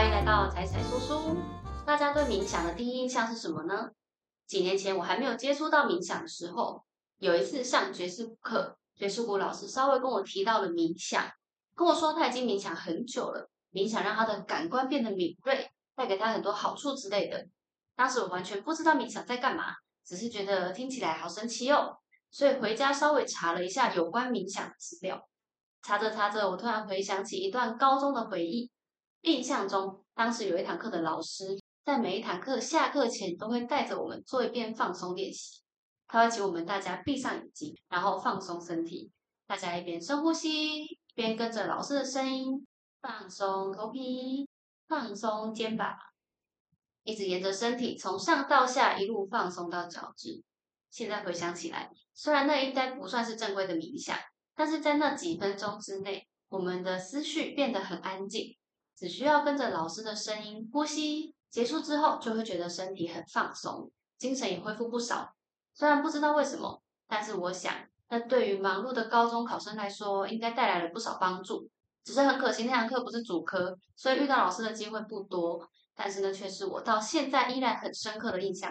[0.00, 1.36] 欢迎来到彩彩说书。
[1.84, 3.90] 大家对冥想的第一印象是什么呢？
[4.46, 6.82] 几年前我还没有接触到冥想的时候，
[7.18, 11.30] 有一次上爵士课，爵士鼓老师稍微跟我提到了冥想，
[11.74, 17.46] 跟我说他已经冥想很久了，冥想让他的感官变得敏锐，带给他很多好处之类的。
[17.94, 21.98] 当时我完全不知道冥想在干嘛，只是觉得听起来好神奇哦，
[22.30, 25.28] 所以回家稍微查了一下有关冥想的资料。
[25.82, 28.70] 查着查着，我突然回想起一段高中的回忆。
[29.22, 35.60] 印象中，当时有一堂课的老师，在每一堂课下课前都会带着我们做一遍放松练习。
[36.06, 39.10] 他会请我们大家闭上眼睛，然后放松身体。
[39.46, 42.66] 大家一边深呼吸，一边跟着老师的声音
[43.00, 44.48] 放松头皮，
[44.88, 45.94] 放松肩膀，
[47.04, 50.42] 一直沿着身体从上到下一路放松到脚趾。
[50.90, 54.16] 现在回想起来，虽然那应该不算是正规的冥想，
[54.54, 58.56] 但是在那几分钟之内，我们的思绪变得很安静。
[59.00, 65.32] 只需要跟着老师的声音呼吸，结束之后就会觉得身体很放松，精神也恢复不少。
[65.72, 67.74] 虽然不知道为什么，但是我想，
[68.10, 71.66] 那对于忙碌的高中考生来说，应该带来了不少帮助。
[72.04, 75.66] 只是很可惜那堂课不是主科，所以遇到老师的机会不多。
[75.94, 78.70] 但是呢，却是我到现在依然很深刻的印象。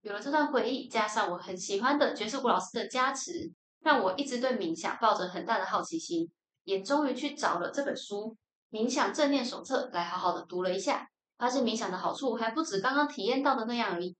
[0.00, 6.28] 有了这段回忆，加上我很喜欢的爵士鼓老师的加持，让我一直对冥想抱着很大的好奇心，
[6.64, 8.36] 也终于去找了这本书。
[8.70, 14.16] 冥想正念手册来好好的读了一下，发现冥想的好处还不止刚刚体验到的那样而已。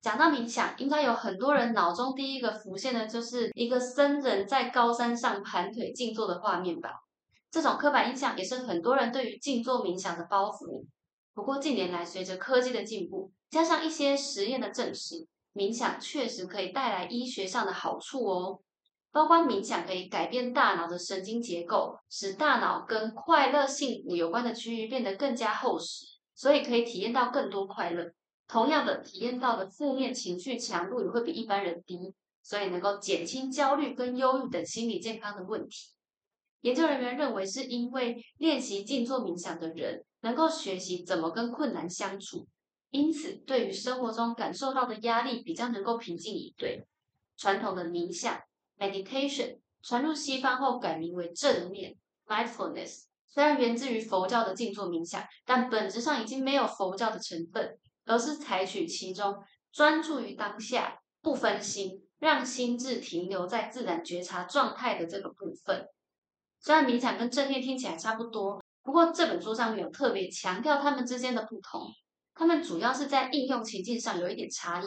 [0.00, 6.90] 讲到冥想，应该有很多人脑中第一个浮现的就是一个僧人在高山上盘腿静坐的画面吧。
[7.50, 10.84] 这种刻板印象也是很多人对于静坐冥想的包袱。
[11.34, 18.60] 不过近年来，随着科技的进步，加上一些实验的证实，冥想确实可以带来医学上的好处哦。
[19.12, 28.12] 包括冥想可以改变大脑的神经结构，使大脑跟快乐幸福有关的区域变得更加厚实，所以可以体验到更多快乐。
[28.46, 35.90] 同样的，体验到的负面情绪强度也会比一般人低，所以能够减轻焦虑跟忧郁等心理健康的问题。
[36.62, 42.46] 研究人员认为，是因为练习静坐冥想的人能够学习怎么跟困难相处，
[42.90, 46.86] 因此对于生活中感受到的压力比较能够平静以对。
[47.36, 48.38] 传统的冥想。
[48.80, 51.94] Meditation 传入西方后改名为正念
[52.26, 59.36] （Mindfulness），虽然源自于佛教的静坐冥想，但本质上已经没有佛教的成分，而是采取其中
[59.70, 65.86] 专注于当下、不分心，让心智停留在自然觉察状态的这个部分。
[66.58, 71.86] 虽然冥想跟正念听起来差不多，不过这本书上面有特别强调它们之间的不同，
[72.34, 74.86] 它们主要是在应用情境上有一点差异。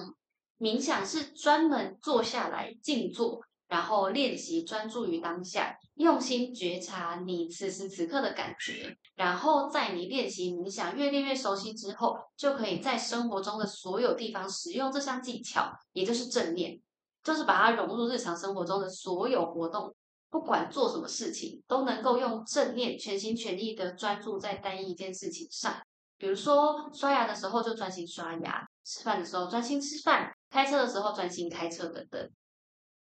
[0.59, 3.39] 冥想是专门坐下来静坐。
[3.73, 8.95] 然后练习专注于当下，用心觉察你此时此刻的感觉。
[9.15, 16.79] 然后在你练习冥想越练越熟悉之后，就可以在生活中的所有地方使用这项技巧，也就是正念，
[17.23, 19.91] 就是把它融入日常生活中的所有活动。
[20.29, 25.81] 不管做什么事情，都能够用正念全心全意的专注在单一件事情上。
[26.19, 32.29] 比如说刷牙的时候就专心刷牙，吃饭的时候专心吃饭，开车的时候专心开车等等。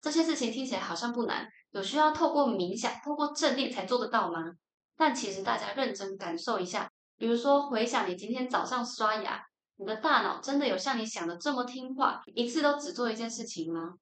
[0.02, 4.54] 这些事情听起来好像不难，有需要透过冥想、透过正念才做得到吗？
[4.98, 9.44] 但其实大家认真感受一下，比如说回想你今天早上刷牙，
[9.78, 13.96] 你的大脑真的有像你想的这么听话，一次都只做一件事情吗？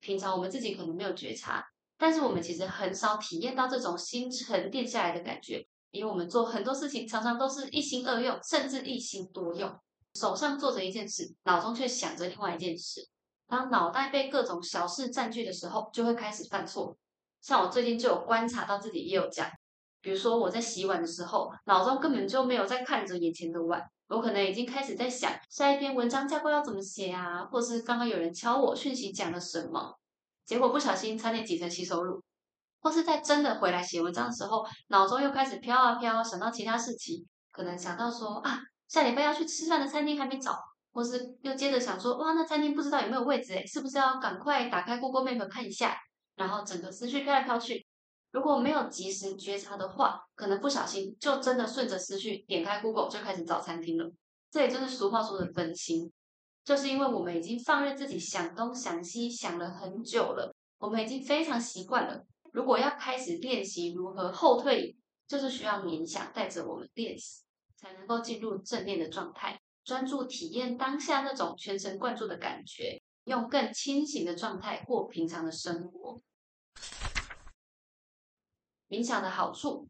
[0.00, 1.62] 平常我们自己可能没有觉察，
[1.98, 9.70] 但是我们其实很少体验到这种心沉淀下来的感觉，因为我们做很多事情常常都是一心二用，甚至一心多用，
[10.14, 13.06] 手上做着一件事，脑中却想着另外一件事。
[13.46, 16.96] 当脑袋被各种小事占据的时候，就会开始犯错。
[17.40, 19.50] 像我最近就有观察到自己也有这样，
[20.00, 29.94] 比如说我在洗碗的时候，脑中根本就没有在看着眼前的碗，我可能已经开始在想下一篇文章架构要怎么写啊，或是刚刚有人敲我讯息讲了什么，
[30.46, 32.22] 结果不小心差点挤成洗手乳，
[32.80, 38.58] 或是在真的回来写文章的时候，脑中又开始飘啊飘，想到其他事情，可能想到说啊，
[38.88, 40.58] 下礼拜要去吃饭的餐厅还没找。
[40.94, 45.98] 或是又接着想说，哇，那餐厅不知道有没有位置诶，是不是要赶快打开 Google Map 看一下？
[46.36, 47.84] 然后整个思绪飘来飘去。
[48.30, 54.08] 如果没有及时觉察的话，可能不小心就真的顺着思绪点开 Google 就开始找餐厅了。
[54.50, 56.12] 这也就是俗话说的分心，
[56.64, 62.24] 就是因为我们已经放任自己想东想西想了很久了，我们已经非常习惯了。
[62.52, 64.96] 如果要开始练习如何后退，
[65.26, 67.42] 就是需要冥想带着我们练习，
[67.76, 69.60] 才能够进入正念的状态。
[69.84, 76.20] 专注体验当下那种全神贯注的感觉，用更清醒的状态过平常的生活。
[78.88, 79.88] 冥想的好处，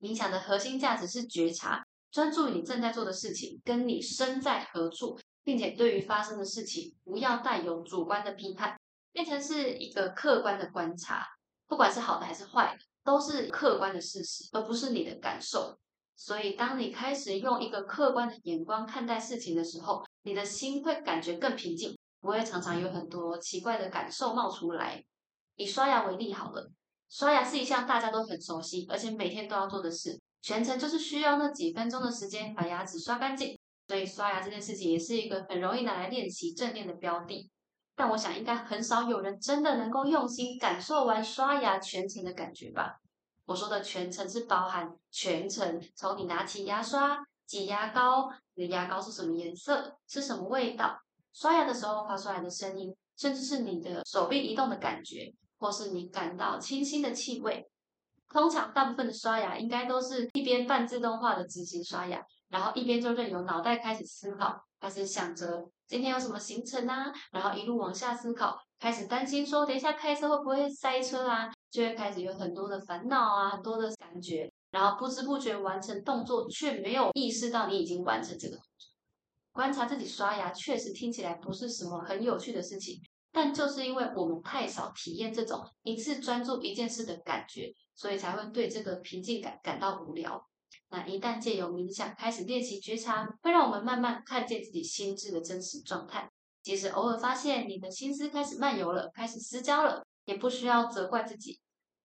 [0.00, 8.78] 冥想的核心价值是觉察，专注你正在做的事情，跟你身在何处，并且对于发生的事情不要带有主观的批判，
[9.12, 11.26] 变成是一个客观的观察，
[11.66, 15.78] 不管是好的还是坏的，都是客观的事实，而不是你的感受。
[16.20, 25.00] 所以，当你开始用一个客观的眼光看待事情的时候，你的心会感觉更平静，不会常常有很多奇怪的感受冒出来。
[25.54, 26.68] 以刷牙为例好了，
[27.08, 33.56] 刷牙是一项大家都很熟悉，而且每天都要做的事，全程就是需要那几分钟的时间把牙齿刷干净。
[33.86, 37.48] 所以，刷牙这件事情也是一个很容易拿来练习正念的标的。
[37.94, 42.96] 但我想，应该很少有人真的能够用心感受完刷牙全程的感觉吧。
[43.48, 51.00] 我说的全程是包含全程，从你拿起牙刷、挤牙膏，你的牙膏是什么颜色、是什么味道，
[51.32, 57.66] 刷牙的时候发出来的声音，甚至是你的手臂移动的感觉，或是你感到清新的气味。
[58.28, 71.50] 通常大部分的刷牙应该都是一边半自动化的执行刷牙，然后一边就任由脑袋开始思考，开始想着今天有什么行程啊，然后一路往下思考，开始担心说等一下开车会不会塞车啊。
[71.70, 78.88] 就会开始有很多的烦恼啊，很多的感觉，然后不知不觉完成动作，却没有意识到你已经完成这个动作。
[79.52, 82.98] 观察自己刷牙，确实听起来不是什么很有趣的事情，
[83.30, 90.42] 但就是因为我们太少体验这种一次专注一件事的感觉，所以才会对这个平静感感到无聊。
[90.90, 96.30] 那一旦借由冥想开始练习觉察，会让我们慢慢看见自己心智的真实状态。
[96.62, 100.04] 即使偶尔发现你的心思开始漫游了，开始失焦了。
[100.24, 101.58] 也不需要责怪自己。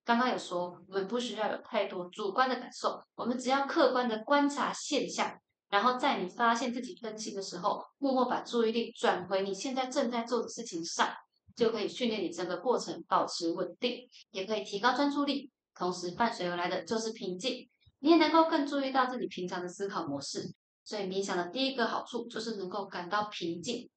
[0.06, 5.38] 刚刚有说，我们不需要有太多主观的感受，我们只要客观的观察现象，
[5.69, 11.10] 然后在你发现自己分心的时候，默默把注意力转回你现在正在做的事情上，
[11.54, 15.51] 就可以训练你整个过程保持稳定，也可以提高专注力。
[15.75, 17.69] 同时伴随而来的就是平静，
[18.04, 20.54] 你也能够更注意到自己平常的思考模式。
[20.84, 23.90] 所以冥想的第一个好处就是能够感到平静。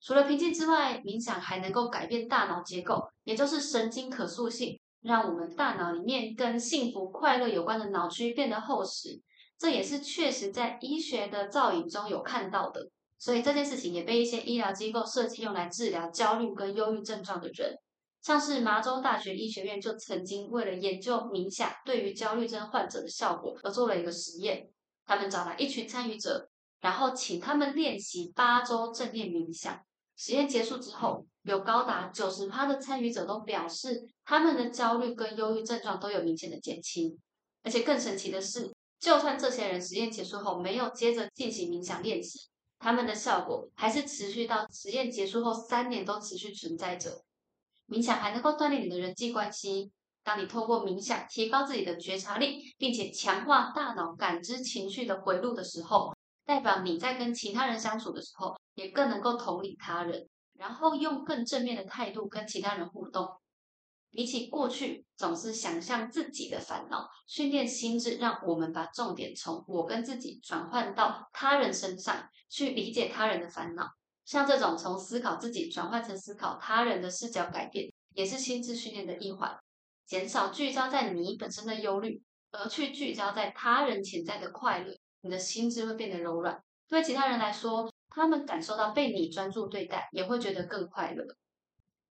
[0.00, 9.20] 除了平静之外，冥想还能够改变大脑结构，也就是神经可塑性，让我们大脑里面跟幸福快乐有关的脑区变得厚实。
[9.56, 12.90] 这也是确实在医学的造影中有看到的。
[13.18, 17.78] 所以这件事情也被一些医疗机构设计用来治疗焦虑跟忧郁症状的人，
[18.28, 24.68] 像是麻州大学医学院就曾经为了研究冥想对于焦虑症患者的效果而做了一个实验。
[25.06, 26.46] 他们找来一群参与者，
[26.82, 29.80] 然后请他们练习八周正念冥想。
[30.18, 37.18] 实验结束之后，有高达九十趴的参与者都表示，他们的焦虑跟忧郁症状都有明显的减轻。
[37.62, 38.70] 而且更神奇的是，
[39.00, 42.40] 就算这些人实验结束后没有接着进行冥想练习，
[42.78, 47.22] 他们的效果还是持续到实验结束后三年都持续存在着。
[47.88, 49.90] 冥想还能够锻炼你的人际关系。
[50.22, 56.14] 当你透过冥想提高自己的觉察力，并且强化大脑感知情绪的回路的时候，
[56.44, 58.56] 代表你在跟其他人相处的时候。
[58.78, 63.28] 也更能够同理他人，然后用更正面的态度跟其他人互动。
[64.12, 73.88] 比起过去总是想象自己的烦恼，训练心智，让我们把重点从我跟自己转换到他人身上，去理解他人的烦恼。
[74.28, 79.58] 像这种从思考自己转换成思考他人的视角改变，也是心智训练的一环。
[80.04, 86.62] 减少聚焦在你本身的忧虑，而去聚焦在他人潜在的快乐，你的心智会变得柔软。
[86.90, 87.90] 对其他人来说。
[88.10, 91.24] 他们感受到被你专注对待，也会觉得更快乐。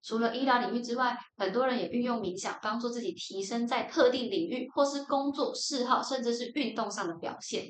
[0.03, 7.69] 除了医疗领域之外，很多人也运用冥想帮助自己提升在特定领域或是工作嗜好，甚至是运动上的表现。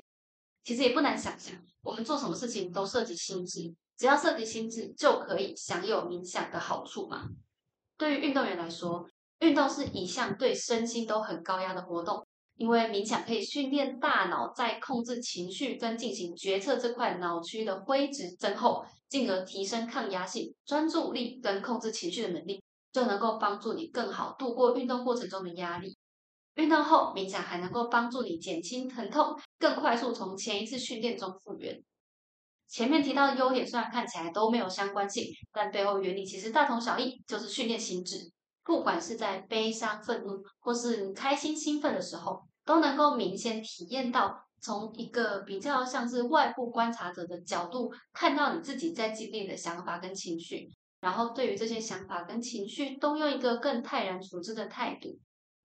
[0.62, 7.28] 其实也不难想象，我们做什么事情都涉及心智，只要涉及心智，就可以享有冥想的好处嘛。
[7.98, 9.04] 对于运动员来说，
[9.40, 12.26] 运动是一项对身心都很高压的活动。
[12.56, 22.60] 因为冥想可以训练大脑在控制情绪跟进行决策这块脑区的灰质增厚，进而提升抗压性、专注力跟控制情绪的能力，
[22.92, 25.96] 就能够帮助你更好度过运动过程中的压力。
[26.54, 31.80] 运动后冥想还能够帮助你减轻疼痛，更快速从前一次训练中复原。
[32.68, 38.30] 前面提到的优点虽然看起来都没有相关性，但背后原理其实大同小异，就是训练心智。
[38.62, 50.68] 不管是在悲伤、愤怒，或是你开心、兴奋的时候，都能够明显体验到，从一个比较像是外部观察者的角度，看到你自己在经历的想法跟情绪，
[51.00, 55.18] 然后对于这些想法跟情绪，都用一个更泰然处之的态度。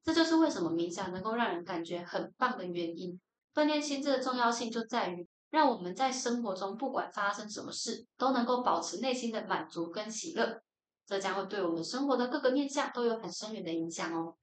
[0.06, 3.20] 这就是为什么冥想能够让人感觉很棒的原因。
[3.54, 10.60] 锻炼心智的重要性就在于，让我们在生活中不管发生什么事，都能够保持内心的满足跟喜乐。
[11.06, 14.36] 这将会对我们生活的各个面向都有很深远的影响哦。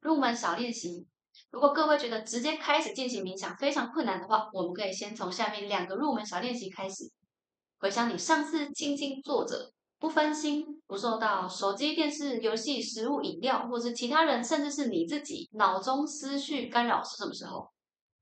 [0.00, 1.06] 入门小练习。
[1.50, 7.10] 如果各位觉得直接开始进行冥想非常困难的话，我们可以先从下面两个入门小练习开始。
[7.78, 17.66] 回想你上次静静坐着，不分心，不受到手机、电视、游戏、食物、饮料，或是其他人，甚至是你自己脑中思绪干扰是什么时候？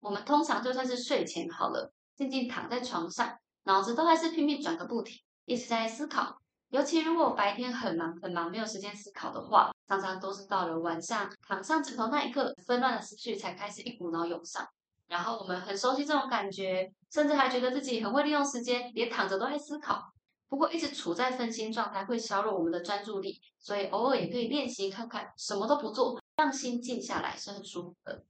[0.00, 6.40] 我们通常就算是睡前好了，静静躺在床上，脑子都还是拼命转个不停，一直在思考。
[6.70, 14.66] 尤其如果白天很忙很忙，没有时间思考的话，常常都是到了晚上躺上枕头那一刻，纷乱的思绪才开始一股脑涌上。
[15.06, 20.02] 然后我们很熟悉这种感觉，甚至还觉得自己很会利用时间，连躺着都在思考。
[20.48, 28.24] 不过一直处在分心状态会削弱我们的专注力，所以偶尔也可以练习看看，什么都不做，让心静下来是很舒服的。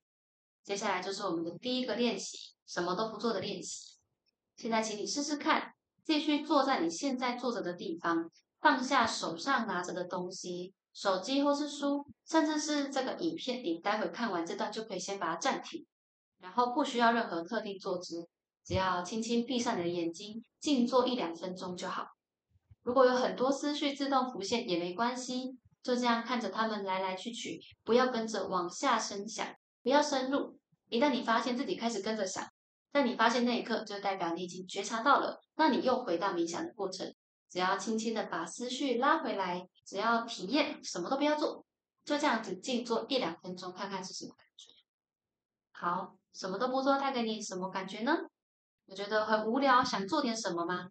[0.67, 3.97] 接下来就是我们的第一个练习，什么都不做的练习。
[4.57, 5.73] 现在请你试试看。
[6.05, 8.31] 继续坐在你现在坐着的地方，
[8.61, 13.65] 放下手上拿着的东西，手机或是书，甚至是这个影片。
[13.65, 15.85] 你待会看完这段就可以先把它暂停，
[16.39, 18.29] 然后不需要任何特定坐姿，
[18.65, 22.07] 只要轻轻闭上你的眼睛，静坐一两分钟就好。
[22.85, 29.45] 如果有很多思绪自动浮现也没关系，就这样看着他们来来去去，不要跟着往下深想，
[29.83, 30.56] 不要深入。
[30.89, 32.47] 一旦你发现自己开始跟着想，
[32.93, 35.41] 在你发现那一刻，就代表你已经觉察到了。
[35.57, 37.15] 那你又回到冥想的过程，
[37.51, 41.65] 只要轻轻的把思绪拉回来，只要体验，什么都不要做，
[42.05, 44.73] 就这样子静坐一两分钟，看看是什么感觉。
[45.73, 48.17] 好，什么都不做，带给你什么感觉呢？
[48.87, 50.89] 我觉得很无聊，想做点什么吗？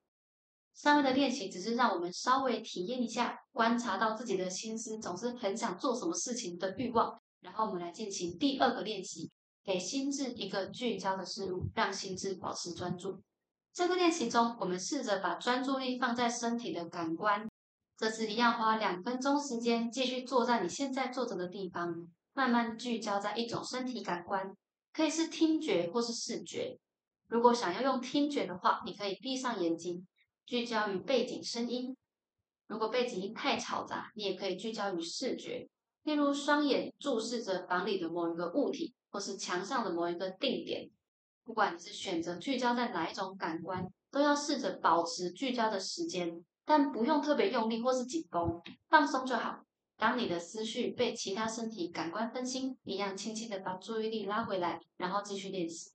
[0.73, 7.17] 上面的练习只是让我们稍微体验一下，观察到自己的心思总是很想做什么事情的欲望。
[7.39, 9.31] 然后我们来进行第二个练习。
[9.65, 13.19] 给心智一个聚焦的事物，让心智保持专注。
[13.73, 17.49] 这个练习中，我们试着把专注力放在身体的感官。
[17.97, 24.55] 这次一样花两分钟时间，继续坐在你现在坐着的地方，慢慢聚焦在一种身体感官，
[24.93, 26.77] 可以是听觉或是视觉。
[27.27, 30.05] 如果想要用听觉的话，你可以闭上眼睛，
[30.45, 31.97] 聚焦于背景声音。
[32.67, 35.67] 如果背景音太嘈杂，你也可以聚焦于视觉，
[36.05, 38.95] 例如双眼注视着房里的某一个物体。
[39.11, 40.89] 或是墙上的某一个定点，
[41.45, 49.63] 不管你是选择聚焦在哪一种感官，都要试着保持聚焦的时间，但不用特别用力或是紧绷，放松就好。
[49.95, 55.91] 当你的思绪被其他身体感官分心，一样轻轻的把注意力拉回来，然后继续练习。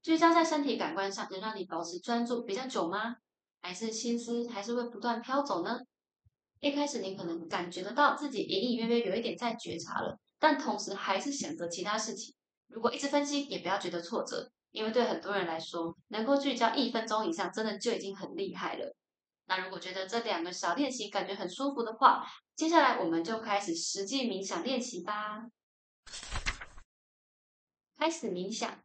[0.00, 3.16] 聚焦在身体感官上，能让你保持专注比较久吗？
[3.60, 5.80] 还是心思还是会不断飘走呢？
[6.60, 10.18] 一开始你可能感觉得到自己隐隐约约有一点在觉察了。
[10.38, 12.34] 但同时还是想着其他事情。
[12.68, 18.94] 如果一直分析，也不要觉得挫折，因为对很多人来说，能够聚焦一分钟以上，真的就已经很厉害了。
[19.46, 22.24] 那如果觉得这两个小练习感觉很舒服的话，
[22.54, 25.46] 接下来我们就开始实际冥想练习吧。
[27.96, 28.78] 开始冥想。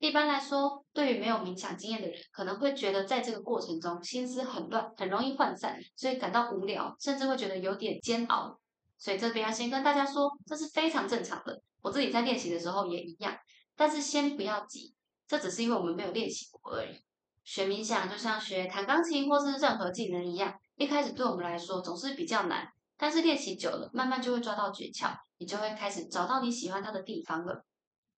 [0.00, 8.58] 一般来说，对于没有冥想经验的人，可能会觉得在这个过程中心思很乱，很容易涣散，所以感到无聊，甚至会觉得有点煎熬。
[8.96, 11.60] 所以这边要先跟大家说，这是非常正常的。
[11.82, 13.36] 我自己在练习的时候也一样，
[13.76, 14.94] 但是先不要急，
[15.28, 16.96] 这只是因为我们没有练习过而已。
[17.44, 22.66] 学冥想就像学弹钢琴或是任何技能一样，一开始对我们来说总是比较难，
[22.96, 27.66] 但是练习久了，慢慢就会抓到诀窍，你就会开始找到你喜欢它的地方了。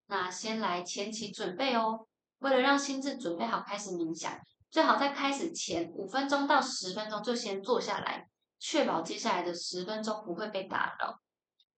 [0.06, 2.06] 那先来前期准备哦，
[2.38, 4.38] 为了让心智准备好开始冥想，
[4.70, 8.28] 最好在开始前五分钟到十分钟就先坐下来。
[8.64, 11.18] 确保接下来的十分钟不会被打扰。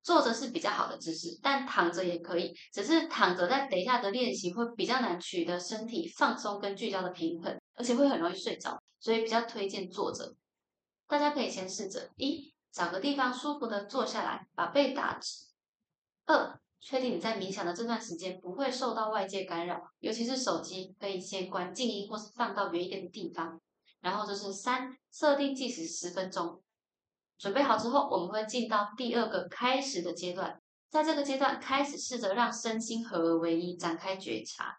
[0.02, 2.54] 坐着是比较好的姿势，但躺着也可以。
[2.74, 10.34] 只是躺着在等一下的练习会比较难取得身体放松跟聚焦的平衡，而且会很容易睡着，所以比较推荐坐着。
[11.06, 15.46] 大家可以先试着：一，找个地方舒服的坐下来，把背打直；
[16.26, 23.58] 二，确定你在冥想的这段时间不会受到外界干扰，尤其是手机，可以先关静音或是放到远一点的地方。
[24.02, 26.62] 然后就是三，设定计时十分钟。
[27.38, 30.60] 准备好之后，我们会进到第二个开始的阶段。
[30.90, 34.76] 在这个阶段，开始试着让身心合而为一，展开觉察。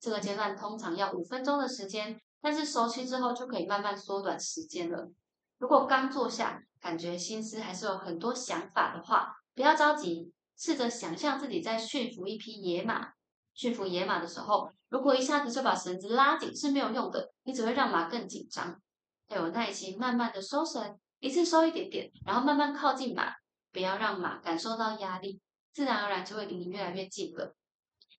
[0.00, 5.10] 这个阶段通常要五分钟的时间，但是熟悉之后就可以慢慢缩短时间了。
[5.58, 13.12] 如果刚坐下，感觉心思还是有很多想法的话，不要着急，试着想象自己在驯服一匹野马。
[13.54, 18.80] 驯服野马的时候，如果一下子就把绳子拉紧是没有用的，你只会让马更紧张。
[19.28, 20.98] 要有耐心，慢慢的收绳。
[21.20, 23.32] 一次收一点点，然后慢慢靠近马，
[23.72, 25.40] 不要让马感受到压力，
[25.72, 27.54] 自然而然就会离你越来越近了。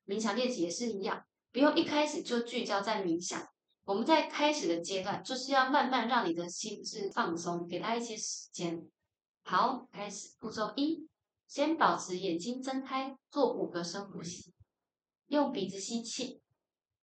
[0.08, 3.46] 冥想练习也是一样，不用一开始就聚焦在冥想。
[3.84, 8.84] 我们在开始的阶段，就是要慢慢让你的心智放松，给他一些时间。
[9.44, 11.08] 好，开始步骤一，
[11.48, 14.54] 先保持眼睛睁开，做五个深呼吸。
[15.28, 16.42] 用鼻子吸气，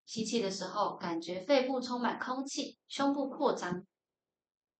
[0.04, 3.86] 吸气的时候感觉肺部充满空气，胸部扩张。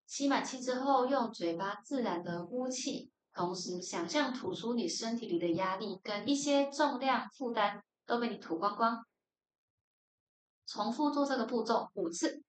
[0.07, 9.05] 吸满气之后，用嘴巴自然的呼气，同时想象吐出你身体里的压力跟一些重量负担都被你吐光光。
[10.67, 12.43] 重复做这个步骤五次。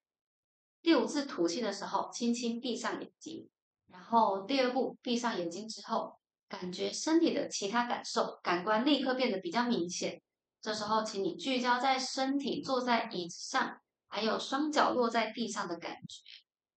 [0.81, 3.49] 第五次吐气的时候，轻轻闭上眼睛。
[3.87, 6.19] 然后第二步，闭上眼睛之后，
[6.53, 10.21] 感觉身体的其他感受，感官立刻变得比较明显。
[10.61, 16.21] 这时候，请你聚焦在身体坐在椅子上，还有双脚落在地上的感觉。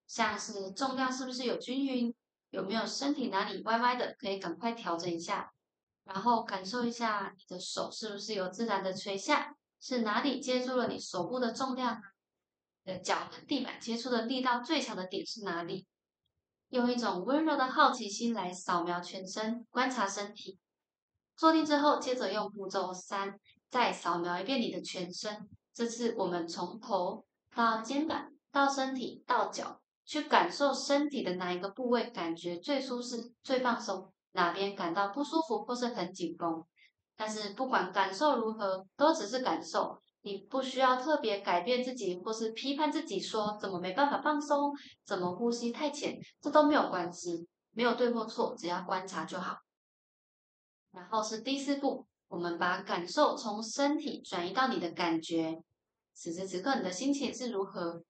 [0.06, 2.14] 像是重量是不是有均匀？
[2.48, 4.16] 有没有身体哪里歪歪的？
[4.18, 5.52] 可以赶快调整一下。
[6.04, 9.54] 然后感受一下你的手是不是有自然的垂下？
[9.78, 12.00] 是哪里接住了你手部的重量？
[12.84, 15.86] 的脚跟地板接触的力道最强的点是哪里？
[16.68, 20.58] 用一种温柔的好奇心来扫描全身，观察身体。
[21.36, 23.38] 坐定之后，接着用步骤三
[23.70, 25.48] 再扫描一遍你的全身。
[25.72, 29.80] 这次我们从头到肩膀到身体到脚。
[30.08, 36.64] 去感受身体的哪一个部位感觉最舒适、最放松，哪边感到不舒服或是很紧绷。
[37.16, 44.72] 但是不管感受如何，都只是感受，你不需要特别改变自己或是批判自己，说怎么没办法放松，
[45.04, 49.58] 怎么呼吸太浅，这都没有关系，没有对或错，只要观察就好。
[50.90, 55.62] 然后是第四步，我们把感受从身体转移到你的感觉，
[56.12, 58.02] 此时此刻你的心情是如何？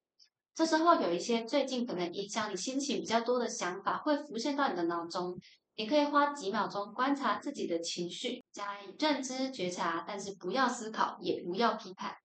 [0.54, 5.38] 这时候有一些最近可能影响你心情比较多的想法会浮现到你的脑中，
[5.76, 12.16] 你可以花几秒钟观察自己的情绪，加以认知觉察，但是不要思考，也不要批判。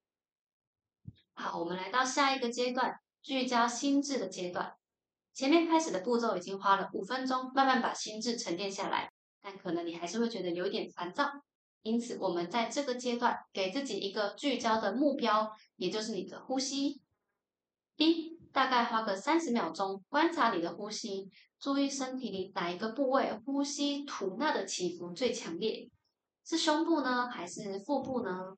[1.33, 4.73] 好，我们来到下一个阶段，聚焦心智的阶段。
[5.33, 11.29] 前面开始的步骤已经花了五分钟，慢慢把心智沉淀下来，但可能你还是会觉得有点烦躁，
[11.81, 17.01] 因此我们在这个阶段给自己一个聚焦的目标，也就是你的呼吸。
[17.97, 25.89] 一大概花个三十秒钟观察你的呼吸，注意身体里哪一个部位呼吸吐纳的起伏最强烈，
[26.45, 28.57] 是胸部呢还是腹部呢？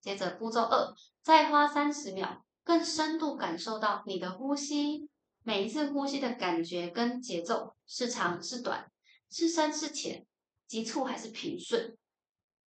[0.00, 5.08] 接着步骤二，再花三十秒，更深度感受到你的呼吸，
[5.42, 8.90] 每一次呼吸的感觉跟节奏是长是短，
[9.30, 10.26] 是深是浅，
[10.66, 11.96] 急促还是平顺，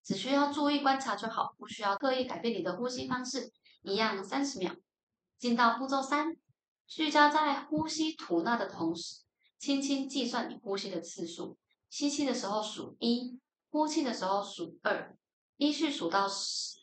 [0.03, 4.73] 只需要注意观察就好，不需要刻意改变你的呼吸方式，一样三十秒。
[5.39, 6.37] 进到步骤三，
[6.87, 9.21] 聚焦在呼吸吐纳的同时，
[9.57, 11.57] 轻轻计算你呼吸的次数。
[11.89, 15.15] 吸气的时候数一，呼气的时候数二，
[15.57, 16.79] 依序数到十。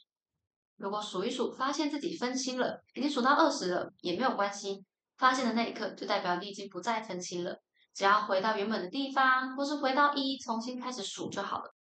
[0.76, 4.84] 如果数一数发现自己分心了，已经数到二十了，也没有关系。
[5.16, 7.60] 发现的那一刻就代表你已经不再分心了，
[7.92, 11.74] 只要回到原本的地方，或是回到一，重新开始数就好了。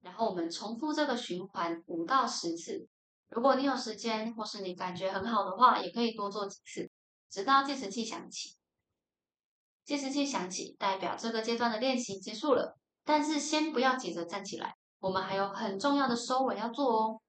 [0.00, 2.88] 然后我们重复这个循环五到十次。
[3.28, 6.85] 如果你有时间，或是你感觉很好的话，也可以多做几次，
[7.30, 8.56] 直到计时器响起。
[9.84, 12.76] 计时器响起，代表这个阶段的练习结束了。
[13.04, 17.20] 但是先不要急着站起来，我们还有很重要的收尾要做哦。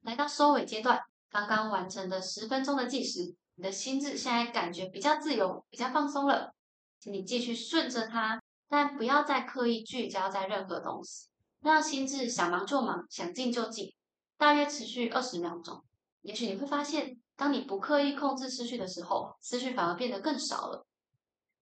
[0.00, 6.54] 来到收尾阶段，刚刚完成的十分钟的计时，你的心智现在感觉比较自由，比较放松了，
[6.98, 11.28] 请你继续顺着它，但不要再刻意聚焦在任何东西，
[11.60, 13.92] 让心智想忙就忙，想静就静。
[14.38, 15.84] 大约持续二十秒钟，
[16.22, 20.84] 也许你会发现，当你不刻意控制思绪的时候，思绪反而变得更少了。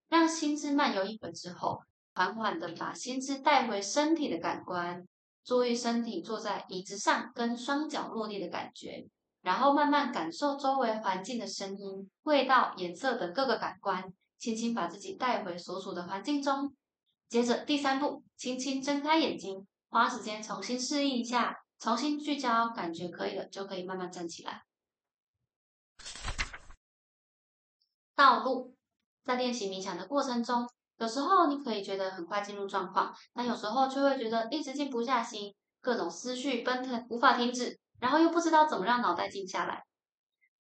[0.08, 1.82] 让心智漫游一会之后，
[2.14, 5.06] 缓缓的把心智带回身体的感官，
[5.44, 9.06] 注意身体坐在椅子上跟双脚落地的感觉，
[9.42, 14.02] 然后慢慢感受周围环境的声音、味道、颜色等各个感官，
[14.38, 16.74] 轻轻把自己带回所处的环境中。
[17.28, 21.54] 接着第三步，轻轻睁开眼睛，花时间重新适应一下。
[21.78, 24.62] 重新聚焦，感觉可以了，就可以慢慢站起来。
[28.14, 28.74] 道路
[29.24, 39.84] 在练习冥想的过程中，有时候你可以觉得很快进入状况，但有时候却会觉得一直静不下心，各种思绪奔腾无法停止，然后又不知道怎么让脑袋静下来。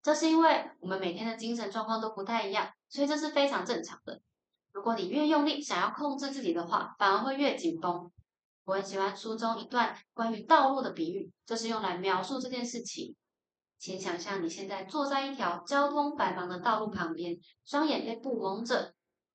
[0.02, 4.20] 这是因为我们每天的精神状况都不太一样，所以这是非常正常的。
[4.72, 8.12] 如果你越用力想要控制自己的话，反而会越紧绷。
[8.64, 13.16] 我很喜欢书中一段关于道路的比喻，就是用来描述这件事情。
[13.78, 18.94] 请想象你现在坐在一条交通繁忙的道路旁边，双眼被布蒙着，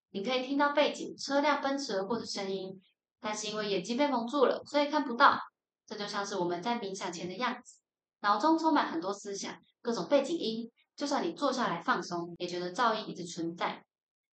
[0.09, 2.81] 你可以听到背景车辆奔驰而过的声音，
[3.19, 5.39] 但是因为眼睛被蒙住了，所以看不到。
[5.85, 7.79] 这就像是我们在冥想前的样子，
[8.21, 13.83] 脑中充满很多思想，各种背景音，就算你坐下来放松，也觉得噪音一直存在。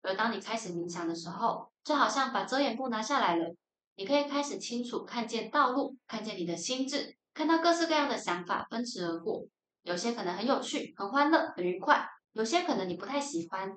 [0.02, 3.54] 而当你开始冥想的时候，就好像把遮掩布拿下来了。
[3.96, 9.46] 你可以开始清楚看见道路，看见你的心智，看到各式各样的想法奔驰而过。
[9.84, 11.96] 有些可能很有趣、很欢乐、很愉快；
[12.32, 13.70] 有些可能你不太喜欢。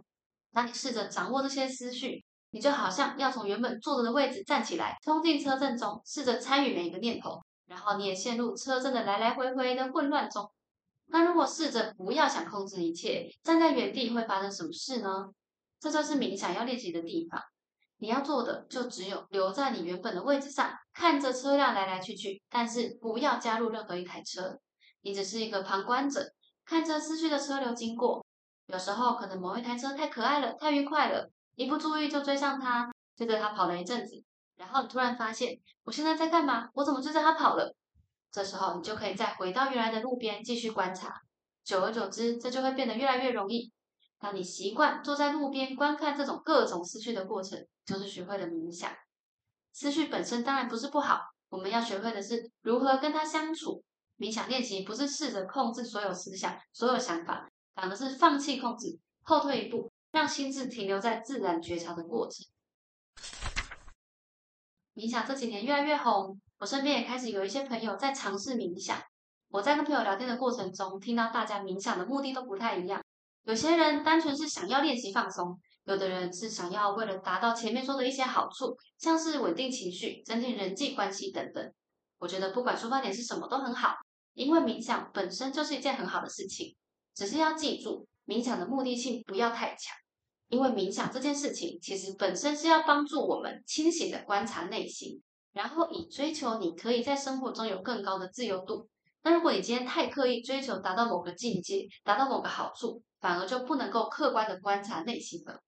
[0.52, 7.40] 当你试着掌握这些思绪，你就好像要从原本坐着的位置站起来，冲进车阵中，试着参与每一个念头。
[7.68, 10.50] 然后你也陷入车阵的来来回回的混乱中。
[11.08, 15.28] 那如果试着不要想控制一切，站在原地会发生什么事呢？
[15.80, 17.42] 这就是冥想要练习的地方。
[17.98, 24.58] 你要做的就只有留在你原本的位置上，看着车辆来来去去，但是不要加入任何一台车。
[25.08, 26.34] 你只是一个旁观者，
[26.66, 28.26] 看着思绪的车流经过。
[28.66, 34.22] 有时候可能某一台车太可爱了，太愉快了，一不注意就追上它，追着它跑了一阵子。
[34.58, 36.68] 然后你突然发现，我现在在干嘛？
[36.74, 37.74] 我怎么追着它跑了？
[38.34, 41.22] 这时候你就可以再回到原来的路边继续观察。
[41.64, 43.72] 久而久之，这就会变得越来越容易。
[44.20, 48.92] 当你习惯坐在路边观看这种各种思绪的过程，就是学会了冥想。
[49.72, 53.82] 思绪本身当然不是不好，我们要学会的是如何跟它相处。
[54.18, 62.46] 冥想练习不是试着控制所有思想、所有想法，反而是放弃控制，后退一步，让心智停留在自然觉察的过程。
[64.96, 69.00] 冥想这几年越来越红，我身边也开始有一些朋友在尝试冥想。
[69.50, 73.02] 我在跟朋友聊天的过程中，听到大家冥想的目的都不太一样。
[73.44, 81.74] 有些人单纯是想要练习放松，有的人是想要为了达到前面说的一些好处，像是稳定情绪、增进人际关系等等。
[82.18, 83.96] 我觉得不管出发点是什么都很好，
[84.38, 86.76] 因为冥想本身就是一件很好的事情。
[87.16, 89.98] 只是要记住，冥想的目的性不要太强。
[90.50, 95.22] 因为冥想这件事情，其实本身是要帮助我们清醒的观察内心，
[95.52, 98.88] 然后以追求你可以在生活中有更高的自由度。
[99.24, 105.60] 那如果你今天太刻意追求达到某个境界，达到某个好处，反而就不能够客观的观察内心了。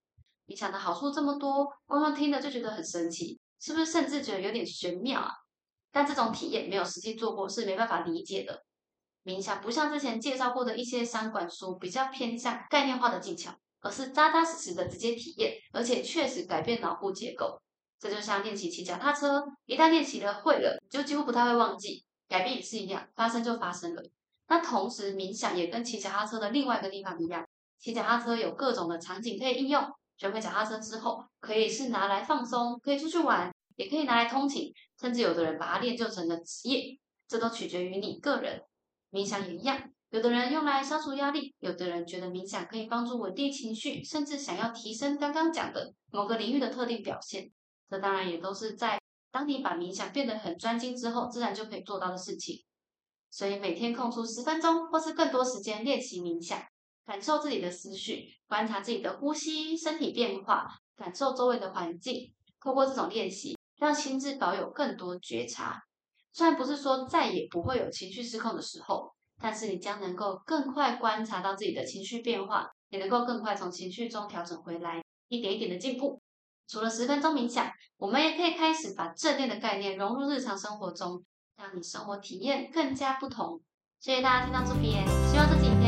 [0.45, 3.87] 冥想的好处这么多，光光听了就觉得很神奇，是不是？
[3.87, 5.31] 甚至觉得有点玄妙啊？
[5.91, 8.63] 但这种体验没有实际做过是没办法理解的。
[9.23, 13.53] 冥想不像之前介绍过的一些三管书，比较偏向概念化的技巧。
[13.81, 17.57] 而是扎扎实实的直接体验，而且确实改变脑部结构。
[17.97, 22.03] 这就像练习骑脚踏车，一旦练习了会了，就几乎不太会忘记。
[22.27, 24.03] 改变也是一样，发生就发生了。
[24.49, 27.47] 那同时冥想也跟骑脚踏车的另外一个地方一样，
[27.79, 29.81] 骑脚踏车有各种的场景可以应用。
[30.17, 33.49] 学会脚踏车之后，可以是拿来放松，可以出去玩，
[33.79, 38.61] 也可以拿来通勤，甚至有的人把它练就成了职业，这都取决于你个人。
[39.09, 39.89] 冥想也一样。
[40.09, 47.49] 有的人用来消除压力，有的人觉得冥想可以帮助稳定情绪，甚至想要提升刚刚讲的某个领域的特定表现。
[47.89, 48.99] 这当然也都是在
[49.31, 52.61] 当你把冥想变得很专精之后，自然就可以做到的事情。
[53.31, 56.61] 所以每天空出十分钟或是更多时间练习冥想，
[57.05, 62.33] 感受自己的思绪，观察自己的呼吸、身体变化，感受周围的环境。
[62.61, 65.81] 透过这种练习，让心智保有更多觉察。
[66.31, 69.11] 虽然不是说再也不会有情绪失控的时候。
[69.41, 76.21] 但是你将能够更快观察到自己的情绪变化，也能够更快从情绪中调整回来，一点一点的进步。
[76.67, 81.23] 除了十分钟冥想，我们也可以开始把正念的概念融入日常生活中，
[81.55, 83.61] 让你生活体验更加不同。
[84.01, 85.78] 谢谢大家听到这边，希望自己。